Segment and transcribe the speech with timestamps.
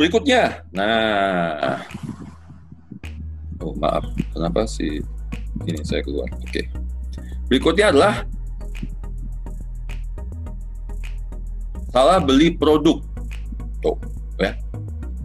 [0.00, 1.76] Berikutnya, nah,
[3.60, 4.00] oh maaf,
[4.32, 5.04] kenapa sih
[5.68, 6.24] ini saya keluar?
[6.40, 6.64] Oke,
[7.52, 8.24] berikutnya adalah
[11.92, 12.96] salah beli produk.
[13.84, 14.00] Tuh,
[14.40, 14.56] ya,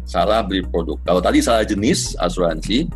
[0.03, 0.99] salah beli produk.
[1.07, 2.91] Kalau tadi salah jenis asuransi,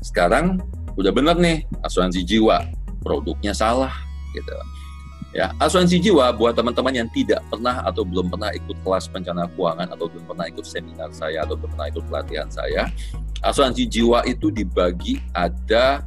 [0.00, 0.56] sekarang
[0.96, 2.64] udah benar nih asuransi jiwa,
[3.04, 3.92] produknya salah,
[4.32, 4.56] gitu.
[5.36, 9.92] Ya, asuransi jiwa buat teman-teman yang tidak pernah atau belum pernah ikut kelas perencana keuangan
[9.92, 12.88] atau belum pernah ikut seminar saya atau belum pernah ikut pelatihan saya,
[13.44, 16.00] asuransi jiwa itu dibagi ada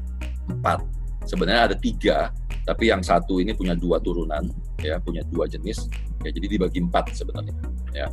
[0.49, 0.81] empat.
[1.30, 2.34] Sebenarnya ada tiga,
[2.66, 4.41] tapi yang satu ini punya dua turunan,
[4.81, 5.85] ya punya dua jenis.
[6.25, 7.53] Ya, jadi dibagi empat sebenarnya.
[7.94, 8.09] Ya,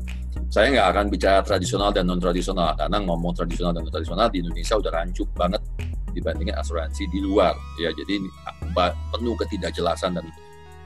[0.53, 4.45] saya nggak akan bicara tradisional dan non tradisional karena ngomong tradisional dan non tradisional di
[4.45, 5.65] Indonesia udah rancuk banget
[6.13, 7.57] dibandingin asuransi di luar.
[7.81, 8.21] Ya, jadi
[9.17, 10.29] penuh ketidakjelasan dan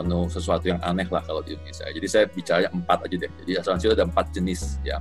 [0.03, 1.87] penuh sesuatu yang aneh lah kalau di Indonesia.
[1.87, 3.31] Jadi saya bicara empat aja deh.
[3.47, 4.99] Jadi asuransi itu ada empat jenis ya.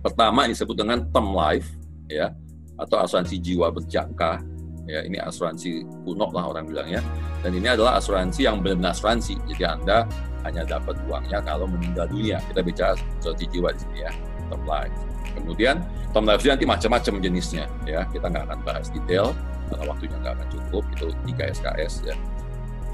[0.00, 1.68] Pertama disebut dengan term life
[2.08, 2.32] ya
[2.80, 4.40] atau asuransi jiwa berjangka.
[4.88, 7.04] Ya ini asuransi kuno lah orang bilangnya
[7.44, 9.36] dan ini adalah asuransi yang benar-benar asuransi.
[9.52, 10.08] Jadi anda
[10.48, 12.40] hanya dapat uangnya kalau meninggal dunia.
[12.48, 14.12] Kita bicara asuransi jiwa di sini ya
[14.48, 14.96] term life.
[15.36, 15.84] Kemudian
[16.16, 18.08] term life itu nanti macam-macam jenisnya ya.
[18.08, 19.36] Kita nggak akan bahas detail
[19.68, 20.82] karena waktunya nggak akan cukup.
[20.96, 22.16] Itu tiga SKS ya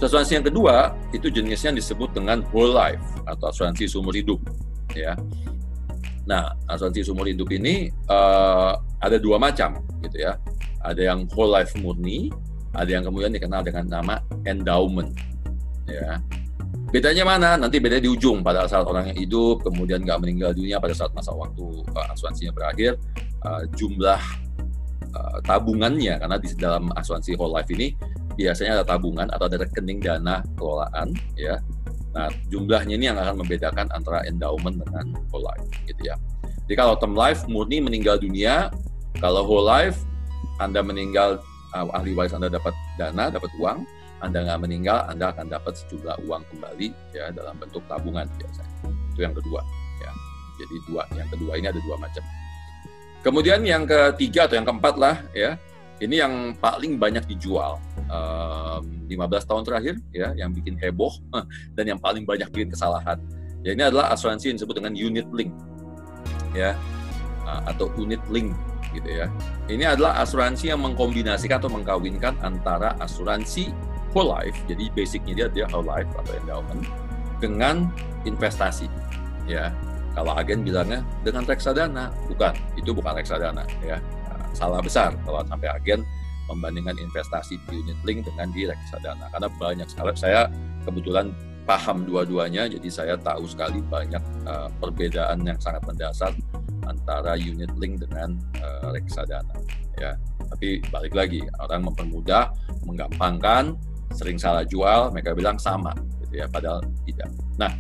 [0.05, 4.36] Asuransi yang kedua itu jenisnya disebut dengan whole life atau asuransi seumur hidup,
[4.92, 5.16] ya.
[6.28, 10.36] Nah, asuransi seumur hidup ini uh, ada dua macam, gitu ya.
[10.84, 12.28] Ada yang whole life murni,
[12.77, 15.16] ada yang kemudian dikenal dengan nama endowment,
[15.88, 16.20] ya.
[16.92, 17.56] Bedanya mana?
[17.56, 21.16] Nanti beda di ujung pada saat orang yang hidup, kemudian nggak meninggal dunia pada saat
[21.16, 21.64] masa waktu
[21.96, 23.00] uh, asuransinya berakhir,
[23.41, 24.20] uh, jumlah
[25.16, 27.96] uh, tabungannya karena di dalam asuransi whole life ini
[28.34, 31.58] biasanya ada tabungan atau ada rekening dana kelolaan ya.
[32.14, 36.14] Nah, jumlahnya ini yang akan membedakan antara endowment dengan whole life gitu ya.
[36.64, 38.70] Jadi kalau term life murni meninggal dunia,
[39.18, 39.98] kalau whole life
[40.62, 41.42] Anda meninggal
[41.74, 43.82] uh, ahli waris Anda dapat dana, dapat uang,
[44.22, 48.70] Anda nggak meninggal, Anda akan dapat sejumlah uang kembali ya dalam bentuk tabungan biasanya.
[49.11, 49.61] Itu yang kedua
[49.98, 50.11] ya.
[50.62, 52.22] Jadi dua, yang kedua ini ada dua macam.
[53.27, 55.58] Kemudian yang ketiga atau yang keempat lah ya,
[56.04, 57.80] ini yang paling banyak dijual
[58.12, 61.12] um, 15 tahun terakhir ya yang bikin heboh
[61.76, 63.16] dan yang paling banyak bikin kesalahan.
[63.64, 65.50] Ya ini adalah asuransi yang disebut dengan unit link
[66.52, 66.76] ya
[67.68, 68.52] atau unit link
[68.94, 69.26] gitu ya.
[69.66, 73.74] Ini adalah asuransi yang mengkombinasikan atau mengkawinkan antara asuransi
[74.14, 76.86] whole life, jadi basicnya dia dia whole life atau endowment
[77.42, 77.90] dengan
[78.22, 78.86] investasi
[79.50, 79.74] ya.
[80.14, 83.98] Kalau agen bilangnya dengan reksadana, bukan, itu bukan reksadana ya.
[84.54, 86.00] Salah besar kalau sampai agen
[86.48, 89.26] membandingkan investasi di unit link dengan di reksadana.
[89.32, 90.46] Karena banyak sekali saya
[90.84, 91.32] kebetulan
[91.64, 96.32] paham dua-duanya jadi saya tahu sekali banyak uh, perbedaan yang sangat mendasar
[96.84, 99.56] antara unit link dengan uh, reksadana.
[99.96, 100.14] Ya
[100.52, 102.52] tapi balik lagi orang mempermudah
[102.84, 103.74] menggampangkan
[104.12, 107.32] sering salah jual mereka bilang sama gitu ya padahal tidak.
[107.56, 107.72] Nah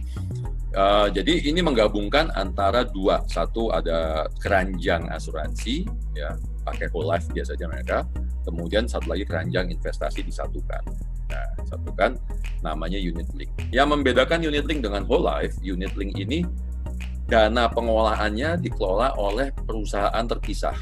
[0.74, 6.34] uh, jadi ini menggabungkan antara dua satu ada keranjang asuransi ya
[6.66, 7.98] pakai whole life biasanya mereka
[8.44, 10.84] kemudian satu lagi keranjang investasi disatukan.
[11.32, 12.20] Nah, satukan
[12.60, 13.50] namanya unit link.
[13.72, 16.44] Yang membedakan unit link dengan whole life, unit link ini
[17.24, 20.76] dana pengolahannya dikelola oleh perusahaan terpisah.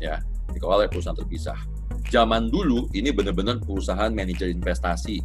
[0.00, 1.60] Ya, dikelola oleh perusahaan terpisah.
[2.08, 5.20] Zaman dulu ini benar-benar perusahaan manajer investasi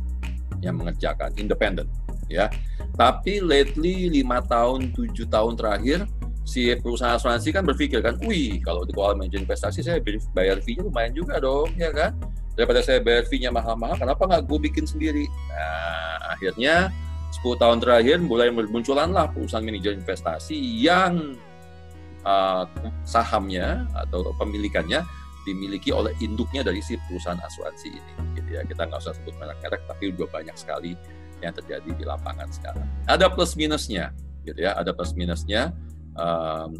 [0.60, 1.88] yang mengerjakan independen,
[2.28, 2.52] ya.
[3.00, 6.04] Tapi lately lima tahun, tujuh tahun terakhir
[6.44, 10.04] si perusahaan asuransi kan berpikir kan, wih kalau di keuangan manajer investasi saya
[10.36, 12.12] bayar fee-nya lumayan juga dong, ya kan?
[12.60, 15.30] Daripada saya bayar fee-nya mahal-mahal, kenapa nggak gue bikin sendiri?
[15.30, 16.92] Nah, akhirnya
[17.40, 21.40] 10 tahun terakhir mulai munculanlah perusahaan manajer investasi yang
[22.28, 22.66] uh,
[23.08, 25.06] sahamnya atau pemilikannya
[25.48, 28.14] dimiliki oleh induknya dari si perusahaan asuransi ini.
[28.36, 31.00] Gitu ya, kita nggak usah sebut merek-merek, tapi udah banyak sekali
[31.40, 32.86] yang terjadi di lapangan sekarang.
[33.08, 34.12] Ada plus minusnya,
[34.44, 35.72] gitu ya, ada plus minusnya
[36.20, 36.76] um,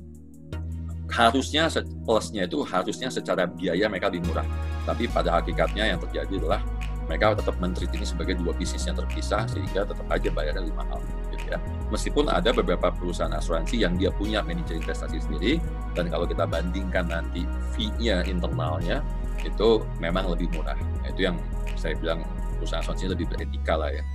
[1.10, 1.66] harusnya
[2.06, 4.46] plusnya itu harusnya secara biaya mereka lebih murah.
[4.86, 6.62] Tapi pada hakikatnya yang terjadi adalah
[7.10, 11.02] mereka tetap menteri ini sebagai dua bisnis yang terpisah sehingga tetap aja bayarnya lebih mahal.
[11.34, 11.58] Gitu ya.
[11.90, 15.58] Meskipun ada beberapa perusahaan asuransi yang dia punya manajer investasi sendiri
[15.98, 19.02] dan kalau kita bandingkan nanti fee-nya internalnya
[19.42, 20.78] itu memang lebih murah.
[21.10, 21.42] Itu yang
[21.74, 22.22] saya bilang
[22.62, 24.06] perusahaan asuransi lebih beretika lah ya.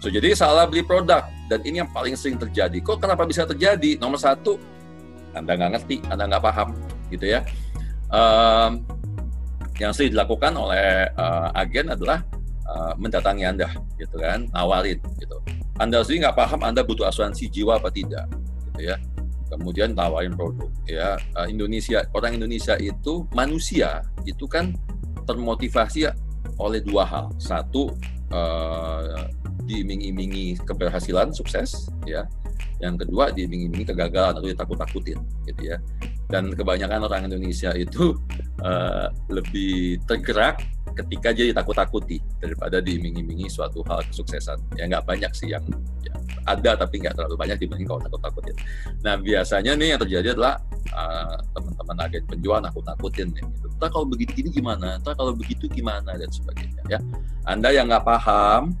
[0.00, 2.78] So jadi salah beli produk dan ini yang paling sering terjadi.
[2.84, 3.96] Kok kenapa bisa terjadi?
[3.96, 4.60] Nomor satu,
[5.32, 6.68] Anda nggak ngerti, Anda nggak paham,
[7.08, 7.40] gitu ya.
[8.12, 8.84] Um,
[9.80, 12.22] yang sering dilakukan oleh uh, agen adalah
[12.68, 15.38] uh, mendatangi Anda, gitu kan, nawarin, gitu.
[15.76, 18.28] Anda sendiri nggak paham Anda butuh asuransi jiwa apa tidak,
[18.72, 18.96] gitu ya.
[19.50, 24.74] kemudian tawarin produk ya uh, Indonesia orang Indonesia itu manusia itu kan
[25.26, 26.10] termotivasi
[26.58, 27.94] oleh dua hal satu
[28.34, 29.26] uh,
[29.66, 32.24] diiming-imingi keberhasilan sukses ya.
[32.78, 35.76] Yang kedua diiming-imingi kegagalan atau ditakut-takutin gitu ya.
[36.30, 38.14] Dan kebanyakan orang Indonesia itu
[38.62, 40.62] uh, lebih tergerak
[40.96, 44.56] ketika jadi takut-takuti daripada diiming-imingi suatu hal kesuksesan.
[44.80, 45.62] Ya nggak banyak sih yang
[46.00, 46.16] ya,
[46.48, 48.56] ada tapi nggak terlalu banyak dibanding kalau takut-takutin.
[49.04, 50.56] Nah biasanya nih yang terjadi adalah
[50.96, 53.66] uh, teman-teman agen penjual nakut-nakutin nih gitu.
[53.76, 56.16] Entah kalau begitu gini gimana, entah kalau begitu gimana?
[56.16, 56.98] Dan sebagainya ya.
[57.44, 58.72] Anda yang nggak paham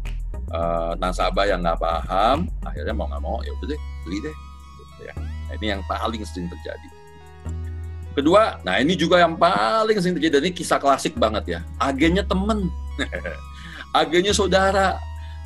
[0.52, 4.36] uh, nasabah yang nggak paham akhirnya mau nggak mau ya udah deh beli deh
[4.78, 5.14] gitu ya.
[5.16, 6.88] Nah, ini yang paling sering terjadi.
[8.16, 11.60] Kedua nah ini juga yang paling sering terjadi dan ini kisah klasik banget ya.
[11.76, 12.72] Agennya temen.
[14.00, 14.96] Agennya saudara.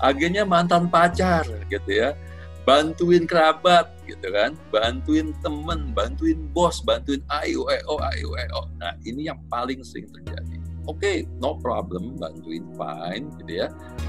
[0.00, 2.14] Agennya mantan pacar gitu ya.
[2.62, 4.54] Bantuin kerabat gitu kan.
[4.70, 10.59] Bantuin temen bantuin bos bantuin ayo ayo ayo ayo nah ini yang paling sering terjadi
[10.90, 13.66] oke okay, no problem bantuin fine gitu ya.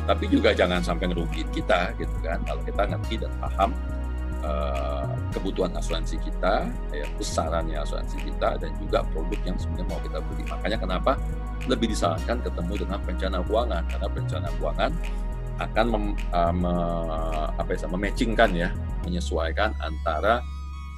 [0.09, 2.41] Tapi juga jangan sampai ngerugiin kita gitu kan.
[2.41, 3.69] Kalau kita ngerti dan paham
[4.41, 10.19] uh, kebutuhan asuransi kita ya besarannya asuransi kita dan juga produk yang sebenarnya mau kita
[10.25, 10.43] beli.
[10.49, 11.11] Makanya kenapa
[11.69, 13.83] lebih disarankan ketemu dengan perencana keuangan?
[13.85, 14.91] Karena perencana keuangan
[15.61, 16.73] akan mem, uh, me,
[17.61, 18.69] apa ya mematchingkan ya
[19.05, 20.41] menyesuaikan antara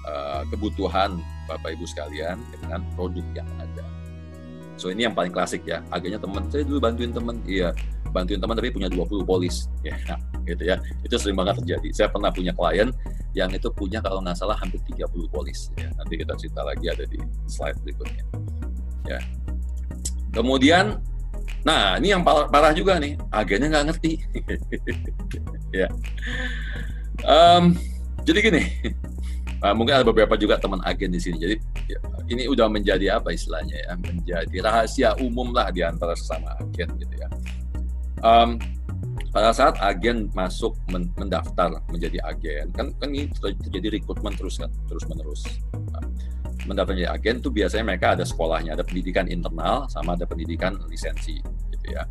[0.08, 1.20] uh, kebutuhan
[1.52, 3.93] Bapak Ibu sekalian dengan produk yang ada.
[4.75, 5.86] So ini yang paling klasik ya.
[5.94, 7.72] Akhirnya teman saya dulu bantuin teman, iya
[8.14, 9.98] bantuin teman tapi punya 20 polis ya
[10.46, 10.78] gitu ya.
[11.02, 11.90] Itu sering banget terjadi.
[11.94, 12.90] Saya pernah punya klien
[13.34, 15.90] yang itu punya kalau nggak salah hampir 30 polis ya.
[15.98, 17.18] Nanti kita cerita lagi ada di
[17.50, 18.24] slide berikutnya.
[19.10, 19.20] Ya.
[20.34, 21.02] Kemudian
[21.64, 24.12] nah ini yang parah, parah juga nih, agennya nggak ngerti.
[25.80, 25.88] ya.
[27.24, 27.78] Um,
[28.28, 28.64] jadi gini,
[29.63, 31.39] Uh, mungkin ada beberapa juga teman agen di sini.
[31.39, 31.56] Jadi
[31.88, 36.92] ya, ini udah menjadi apa istilahnya ya, menjadi rahasia umum lah di antara sesama agen
[37.00, 37.31] gitu ya.
[38.19, 38.60] Um,
[39.31, 44.68] pada saat agen masuk men mendaftar menjadi agen, kan kan ini terjadi rekrutmen terus kan,
[44.92, 45.48] terus menerus.
[45.95, 46.04] Nah,
[46.68, 51.39] mendaftar menjadi agen tuh biasanya mereka ada sekolahnya, ada pendidikan internal sama ada pendidikan lisensi
[51.71, 52.04] gitu ya.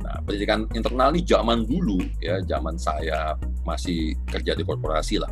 [0.00, 3.36] Nah, pendidikan internal ini zaman dulu ya, zaman saya
[3.68, 5.28] masih kerja di korporasi lah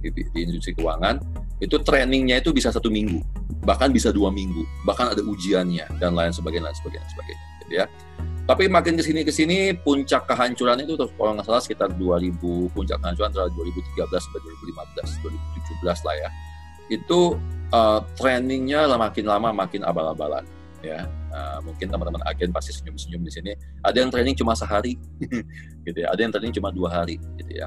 [0.00, 1.18] di, di industri keuangan
[1.60, 3.24] itu trainingnya itu bisa satu minggu
[3.64, 7.86] bahkan bisa dua minggu bahkan ada ujiannya dan lain sebagainya lain sebagainya sebagainya gitu ya.
[8.46, 12.38] Tapi makin ke sini ke sini puncak kehancuran itu kalau nggak salah sekitar 2000
[12.70, 14.40] puncak kehancuran antara 2013 sampai
[15.02, 16.28] 2015 2017 lah ya.
[16.86, 17.42] Itu
[17.74, 20.46] uh, trainingnya makin lama makin abal-abalan
[20.78, 21.10] ya.
[21.34, 23.52] Uh, mungkin teman-teman agen pasti senyum-senyum di sini.
[23.82, 24.94] Ada yang training cuma sehari
[25.90, 26.14] gitu ya.
[26.14, 27.66] Ada yang training cuma dua hari gitu ya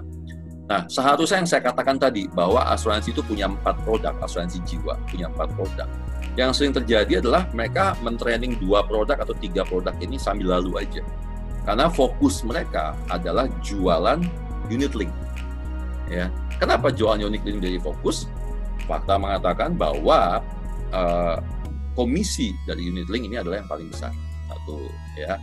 [0.70, 5.26] Nah, seharusnya yang saya katakan tadi bahwa asuransi itu punya empat produk, asuransi jiwa punya
[5.26, 5.90] empat produk.
[6.38, 11.02] Yang sering terjadi adalah mereka mentraining dua produk atau tiga produk ini sambil lalu aja.
[11.66, 14.22] Karena fokus mereka adalah jualan
[14.70, 15.10] unit link.
[16.06, 16.30] Ya,
[16.62, 18.30] kenapa jualan unit link jadi fokus?
[18.86, 20.46] Fakta mengatakan bahwa
[20.94, 21.38] uh,
[21.98, 24.14] komisi dari unit link ini adalah yang paling besar.
[24.46, 24.86] Satu,
[25.18, 25.34] ya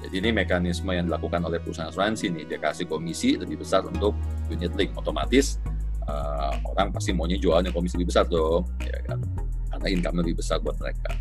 [0.00, 4.16] jadi ini mekanisme yang dilakukan oleh perusahaan asuransi nih, dia kasih komisi lebih besar untuk
[4.48, 5.60] unit link, otomatis
[6.10, 9.20] uh, orang pasti maunya jualnya komisi lebih besar dong, ya kan?
[9.70, 11.12] Karena income lebih besar buat mereka.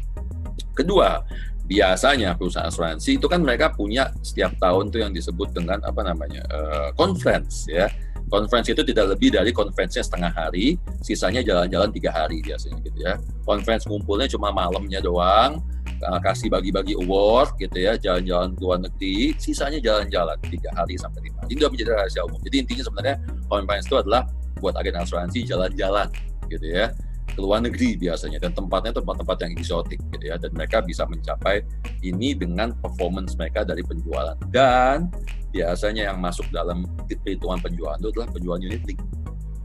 [0.73, 1.21] Kedua,
[1.69, 6.41] biasanya perusahaan asuransi itu kan mereka punya setiap tahun tuh yang disebut dengan apa namanya
[6.49, 7.91] uh, conference ya.
[8.29, 13.17] Conference itu tidak lebih dari konferensinya setengah hari, sisanya jalan-jalan tiga hari biasanya gitu ya.
[13.41, 15.65] Conference ngumpulnya cuma malamnya doang,
[16.05, 19.35] uh, kasih bagi-bagi award gitu ya jalan-jalan ke luar negeri.
[19.35, 22.39] Sisanya jalan-jalan tiga hari sampai lima ini sudah menjadi rahasia umum.
[22.45, 23.15] Jadi intinya sebenarnya
[23.47, 24.21] conference itu adalah
[24.59, 26.07] buat agen asuransi jalan-jalan
[26.51, 26.91] gitu ya
[27.29, 28.39] ke luar negeri biasanya.
[28.39, 30.35] Dan tempatnya tempat-tempat yang eksotik gitu ya.
[30.39, 31.63] Dan mereka bisa mencapai
[32.03, 34.35] ini dengan performance mereka dari penjualan.
[34.51, 35.11] Dan
[35.49, 39.01] biasanya yang masuk dalam perhitungan penjualan itu adalah penjualan unit link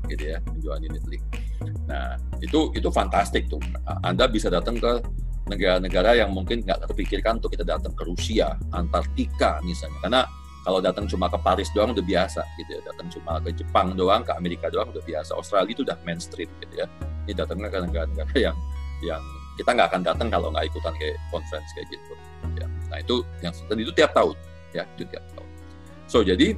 [0.08, 1.24] gitu ya penjualan unit link.
[1.88, 3.60] Nah itu itu fantastik tuh.
[4.04, 5.00] Anda bisa datang ke
[5.44, 9.98] negara-negara yang mungkin nggak terpikirkan untuk kita datang ke Rusia, Antartika misalnya.
[10.00, 10.22] Karena
[10.64, 14.24] kalau datang cuma ke Paris doang udah biasa gitu ya, datang cuma ke Jepang doang,
[14.24, 15.36] ke Amerika doang udah biasa.
[15.36, 16.86] Australia itu udah mainstream gitu ya.
[17.28, 18.56] Ini datangnya ke negara-negara yang
[19.04, 19.20] yang
[19.60, 22.12] kita nggak akan datang kalau nggak ikutan kayak conference kayak gitu.
[22.56, 22.66] Ya.
[22.88, 24.36] Nah itu yang dan itu tiap tahun
[24.72, 25.48] ya itu tiap tahun.
[26.08, 26.56] So jadi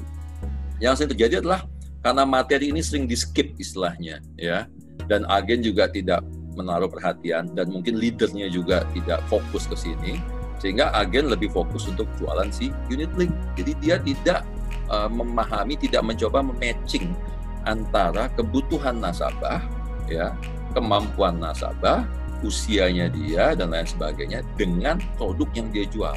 [0.78, 1.66] yang sering terjadi adalah
[2.00, 4.71] karena materi ini sering di skip istilahnya ya
[5.11, 6.23] dan agen juga tidak
[6.56, 10.18] menaruh perhatian dan mungkin leadernya juga tidak fokus ke sini
[10.56, 13.30] sehingga agen lebih fokus untuk jualan si unit link.
[13.60, 14.40] Jadi dia tidak
[14.88, 17.12] uh, memahami, tidak mencoba mematching
[17.68, 19.60] antara kebutuhan nasabah
[20.08, 20.32] ya
[20.72, 22.04] kemampuan nasabah,
[22.44, 26.16] usianya dia dan lain sebagainya dengan produk yang dia jual.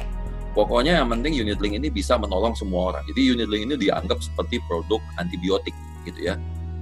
[0.52, 3.04] Pokoknya yang penting unit link ini bisa menolong semua orang.
[3.08, 5.72] Jadi unit link ini dianggap seperti produk antibiotik
[6.04, 6.34] gitu ya.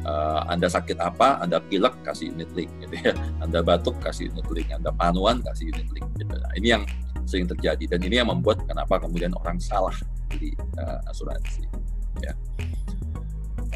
[0.07, 3.13] Uh, anda sakit apa, Anda pilek kasih unit link gitu ya.
[3.45, 6.33] Anda batuk kasih unit link, Anda panuan kasih unit link gitu.
[6.33, 6.83] Nah, ini yang
[7.29, 9.93] sering terjadi dan ini yang membuat kenapa kemudian orang salah
[10.33, 11.69] di uh, asuransi
[12.25, 12.33] ya.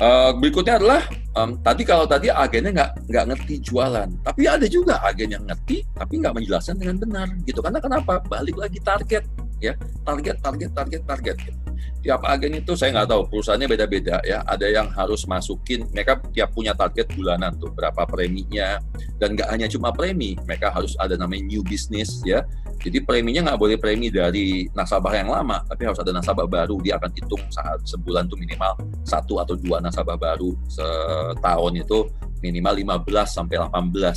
[0.00, 1.04] Uh, berikutnya adalah
[1.36, 5.84] um, tadi kalau tadi agennya nggak nggak ngerti jualan, tapi ada juga agen yang ngerti
[5.92, 7.60] tapi nggak menjelaskan dengan benar gitu.
[7.60, 8.24] Karena kenapa?
[8.24, 9.28] Balik lagi target
[9.60, 9.76] ya,
[10.08, 11.36] target, target, target, target.
[11.44, 11.61] Gitu.
[12.02, 14.42] Tiap agen itu saya nggak tahu perusahaannya beda-beda ya.
[14.42, 18.82] Ada yang harus masukin, mereka tiap punya target bulanan tuh berapa preminya
[19.22, 22.42] dan nggak hanya cuma premi, mereka harus ada namanya new business ya
[22.82, 26.82] jadi preminya nggak boleh premi dari nasabah yang lama, tapi harus ada nasabah baru.
[26.82, 28.74] Dia akan hitung saat sebulan tuh minimal
[29.06, 30.50] satu atau dua nasabah baru.
[30.66, 32.10] Setahun itu
[32.42, 32.74] minimal
[33.06, 34.10] 15 sampai 18 uh,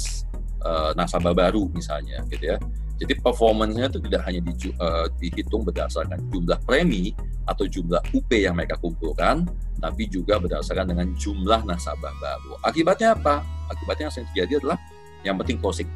[0.66, 2.58] eh, nasabah baru misalnya, gitu ya.
[2.98, 7.14] Jadi performance-nya itu tidak hanya di, uh, dihitung berdasarkan jumlah premi
[7.46, 9.46] atau jumlah UP yang mereka kumpulkan,
[9.78, 12.58] tapi juga berdasarkan dengan jumlah nasabah baru.
[12.66, 13.46] Akibatnya apa?
[13.70, 14.78] Akibatnya yang terjadi adalah
[15.26, 15.90] yang penting closing,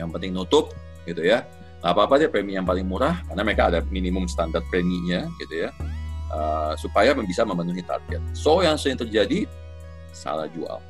[0.00, 0.72] yang penting nutup,
[1.06, 1.46] gitu ya
[1.80, 5.70] nggak apa-apa deh premi yang paling murah karena mereka ada minimum standar preminya gitu ya
[6.34, 8.18] uh, supaya bisa memenuhi target.
[8.34, 9.46] So yang sering terjadi
[10.10, 10.82] salah jual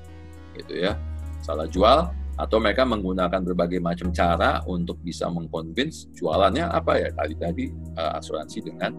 [0.56, 0.96] gitu ya
[1.44, 7.34] salah jual atau mereka menggunakan berbagai macam cara untuk bisa mengconvince jualannya apa ya tadi
[7.36, 7.64] tadi
[7.96, 8.92] uh, asuransi dengan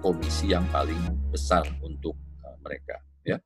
[0.00, 0.98] komisi yang paling
[1.32, 3.40] besar untuk uh, mereka ya